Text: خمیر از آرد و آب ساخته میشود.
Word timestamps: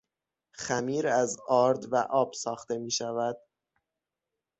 خمیر 0.53 1.07
از 1.07 1.37
آرد 1.47 1.93
و 1.93 1.97
آب 1.97 2.33
ساخته 2.33 2.77
میشود. 2.77 3.37